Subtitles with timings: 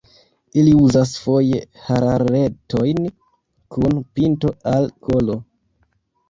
[0.59, 3.03] Ili uzas foje hararretojn
[3.77, 5.39] kun pinto al kolo.